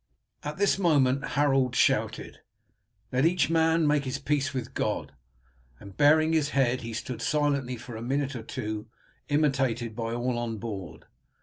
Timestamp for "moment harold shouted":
0.79-2.39